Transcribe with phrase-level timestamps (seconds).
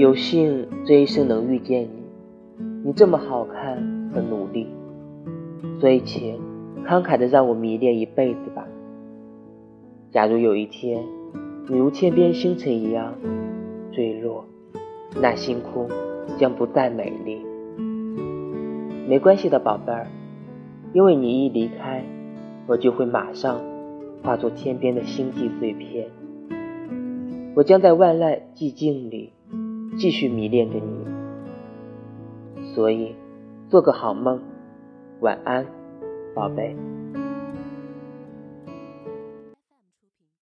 [0.00, 4.66] 有幸这一生能遇见你，你这么好看和努力，
[5.78, 6.40] 所以请
[6.86, 8.66] 慷慨的让我迷恋一辈子吧。
[10.10, 11.04] 假如有一天
[11.68, 13.12] 你如天边星辰一样
[13.92, 14.46] 坠落，
[15.20, 15.86] 那星空
[16.38, 17.42] 将不再美丽。
[19.06, 20.06] 没关系的，宝贝儿，
[20.94, 22.02] 因为你一离开，
[22.66, 23.60] 我就会马上
[24.22, 26.08] 化作天边的星际碎片。
[27.54, 29.34] 我将在万籁寂静里
[29.96, 31.06] 继续迷恋着你，
[32.74, 33.14] 所以
[33.68, 34.40] 做个好梦，
[35.20, 35.66] 晚安，
[36.34, 36.76] 宝贝。